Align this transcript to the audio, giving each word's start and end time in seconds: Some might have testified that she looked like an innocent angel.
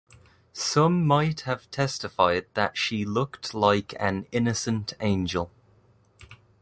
Some 0.55 1.05
might 1.05 1.41
have 1.41 1.69
testified 1.69 2.47
that 2.55 2.75
she 2.75 3.05
looked 3.05 3.53
like 3.53 3.93
an 3.99 4.25
innocent 4.31 4.93
angel. 4.99 5.51